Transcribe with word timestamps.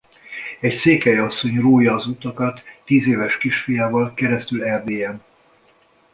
Egy 0.59 0.73
székely 0.75 1.17
asszony 1.17 1.59
rója 1.59 1.93
az 1.93 2.05
utakat 2.07 2.61
tízéves 2.83 3.37
kisfiával 3.37 4.13
keresztül 4.13 4.63
Erdélyen. 4.63 5.23